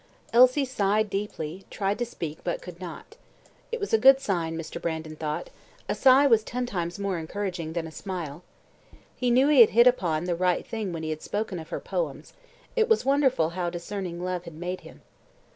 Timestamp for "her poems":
11.69-12.33